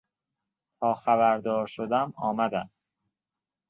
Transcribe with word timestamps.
تا 0.79 0.93
خبردار 0.93 1.67
شدم 1.67 2.13
آمدم. 2.17 2.69